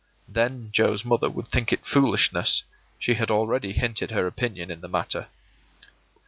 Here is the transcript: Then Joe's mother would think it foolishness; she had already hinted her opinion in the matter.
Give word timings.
Then 0.27 0.71
Joe's 0.71 1.05
mother 1.05 1.29
would 1.29 1.49
think 1.49 1.71
it 1.71 1.85
foolishness; 1.85 2.63
she 2.97 3.13
had 3.13 3.29
already 3.29 3.71
hinted 3.73 4.09
her 4.09 4.25
opinion 4.25 4.71
in 4.71 4.81
the 4.81 4.87
matter. 4.89 5.27